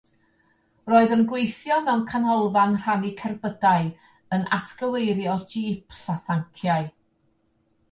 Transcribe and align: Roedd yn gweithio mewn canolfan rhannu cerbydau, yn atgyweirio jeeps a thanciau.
Roedd 0.93 1.11
yn 1.15 1.19
gweithio 1.31 1.77
mewn 1.89 2.01
canolfan 2.13 2.73
rhannu 2.85 3.11
cerbydau, 3.21 3.93
yn 4.39 4.49
atgyweirio 4.59 5.39
jeeps 5.55 6.03
a 6.17 6.19
thanciau. 6.27 6.91